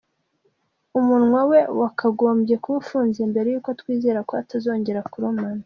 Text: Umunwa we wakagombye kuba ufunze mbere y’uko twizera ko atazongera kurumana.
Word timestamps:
Umunwa 0.99 1.41
we 1.51 1.59
wakagombye 1.81 2.55
kuba 2.63 2.77
ufunze 2.83 3.19
mbere 3.31 3.47
y’uko 3.53 3.69
twizera 3.79 4.19
ko 4.27 4.33
atazongera 4.41 5.01
kurumana. 5.11 5.59